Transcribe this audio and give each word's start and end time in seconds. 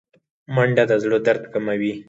منډه 0.55 0.83
د 0.89 0.91
زړه 1.03 1.17
درد 1.27 1.43
کموي 1.53 1.93